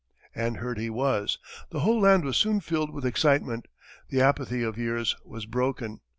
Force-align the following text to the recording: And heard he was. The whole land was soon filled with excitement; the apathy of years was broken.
And 0.33 0.57
heard 0.57 0.79
he 0.79 0.89
was. 0.89 1.37
The 1.69 1.81
whole 1.81 2.01
land 2.01 2.23
was 2.25 2.35
soon 2.35 2.59
filled 2.59 2.89
with 2.91 3.05
excitement; 3.05 3.67
the 4.09 4.19
apathy 4.19 4.63
of 4.63 4.75
years 4.75 5.15
was 5.23 5.45
broken. 5.45 6.01